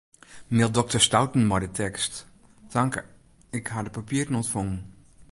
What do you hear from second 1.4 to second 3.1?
mei de tekst: Tanke,